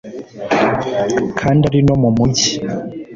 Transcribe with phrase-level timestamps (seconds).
[1.39, 2.51] kandi ari no mu mujyi